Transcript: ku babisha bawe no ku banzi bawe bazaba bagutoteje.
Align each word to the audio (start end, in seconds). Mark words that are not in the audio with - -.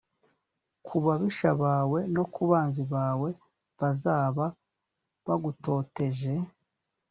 ku 0.85 0.95
babisha 1.05 1.49
bawe 1.63 1.99
no 2.15 2.23
ku 2.33 2.41
banzi 2.51 2.83
bawe 2.93 3.29
bazaba 3.79 4.45
bagutoteje. 5.25 6.33